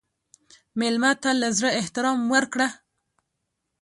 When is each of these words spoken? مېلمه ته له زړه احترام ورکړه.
مېلمه 0.79 1.11
ته 1.21 1.29
له 1.41 1.47
زړه 1.57 1.69
احترام 1.79 2.19
ورکړه. 2.33 2.67